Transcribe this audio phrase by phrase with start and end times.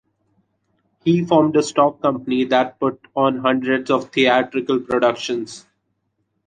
[1.03, 5.67] He formed a stock company that put on hundreds of theatrical productions.